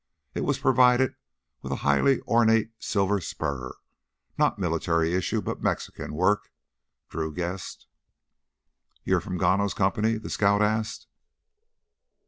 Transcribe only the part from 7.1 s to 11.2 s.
guessed. "You from Gano's Company?" the scout asked.